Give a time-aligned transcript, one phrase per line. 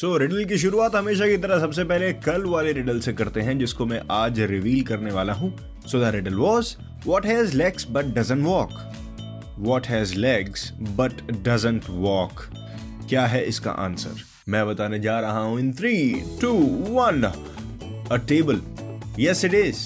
[0.00, 3.40] so so, riddle की शुरुआत हमेशा की तरह सबसे पहले कल वाले रिडल से करते
[3.40, 5.50] हैं जिसको मैं आज रिवील करने वाला हूँ।
[5.86, 6.68] So the riddle was
[7.06, 8.70] what has legs but doesn't walk
[9.58, 12.40] what has legs but doesn't walk
[13.08, 15.92] क्या है इसका आंसर मैं बताने जा रहा हूँ in three
[16.40, 16.52] two
[16.94, 18.62] one a table
[19.18, 19.84] yes it is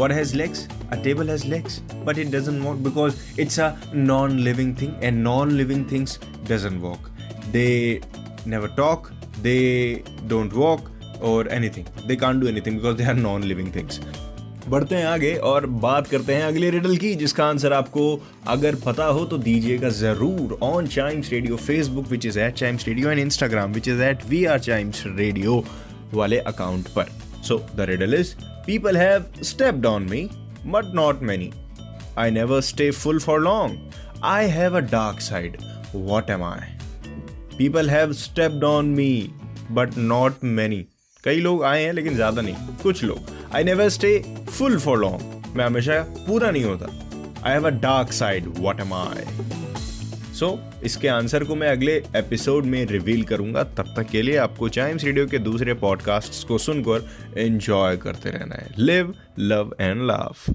[0.00, 0.64] what has legs?
[0.96, 3.68] A table has legs but it doesn't walk because it's a
[4.08, 6.18] non-living thing and non-living things
[6.54, 7.12] doesn't walk.
[7.52, 7.70] They
[8.52, 11.86] never talk they don't walk or anything.
[12.06, 14.00] They can't do anything because they are non-living things.
[14.68, 18.02] बढ़ते हैं आगे और बात करते हैं अगले riddle की, जिसका आंसर आपको
[18.54, 23.10] अगर पता हो तो दीजिएगा ज़रूर on Chimes Radio Facebook which is at Chimes Radio
[23.10, 25.64] and Instagram which is at we are Chimes Radio
[26.14, 27.10] वाले अकाउंट पर।
[27.48, 28.34] So the riddle is
[28.66, 30.22] people have stepped on me
[30.66, 31.50] but not many
[32.18, 35.56] I never stay full for long I have a dark side
[35.94, 36.77] what am I
[37.58, 39.30] people have stepped on me
[39.70, 40.84] but not many
[41.24, 45.56] कई लोग आए हैं, लेकिन ज़्यादा नहीं। कुछ लोग। I never stay full for long
[45.56, 46.86] मैं हमेशा पूरा नहीं होता।
[47.46, 49.24] I have a dark side what am I
[50.34, 54.68] so इसके आंसर को मैं अगले एपिसोड में रिवील करूँगा। तब तक के लिए आपको
[54.68, 60.54] चाइम्स रेडियो के दूसरे पॉडकास्ट को सुनकर एंजॉय करते रहना है। Live love and love